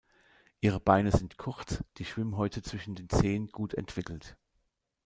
[0.61, 4.35] Ihre Beine sind kurz, die Schwimmhäute zwischen den Zehen gut entwickelt.